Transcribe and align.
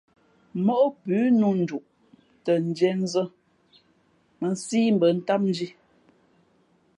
Móʼ 0.65 0.85
pʉ̌ 1.03 1.19
nnū 1.31 1.49
nduʼ 1.61 1.85
tα 2.43 2.53
ndīē 2.67 2.91
nzᾱ 3.03 3.23
mᾱnsí 4.39 4.79
mbα̌ 4.95 5.09
ntám 5.17 5.41
ndhī. 5.51 5.69